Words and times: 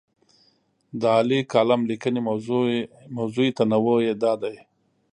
د 0.99 1.01
عالي 1.15 1.39
کالم 1.51 1.81
لیکنې 1.91 2.19
موضوعي 3.17 3.49
تنوع 3.57 3.97
یې 4.07 4.13
دا 4.23 4.33
دی. 4.43 4.55